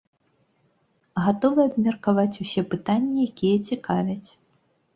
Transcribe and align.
Гатовы 1.25 1.61
абмеркаваць 1.69 2.35
усе 2.47 2.61
пытанні, 2.73 3.21
якія 3.31 3.57
цікавяць. 3.71 4.29